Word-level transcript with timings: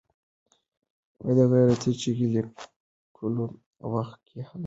د 1.37 1.39
غیرت 1.51 1.83
چغې 2.01 2.27
لیکلو 2.33 3.45
وخت 3.93 4.17
کې 4.27 4.37
حالات 4.47 4.49
سخت 4.49 4.57
وو. 4.57 4.59